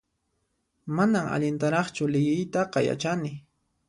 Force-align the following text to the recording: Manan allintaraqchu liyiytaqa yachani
Manan 0.99 1.29
allintaraqchu 1.35 2.07
liyiytaqa 2.13 2.83
yachani 2.89 3.31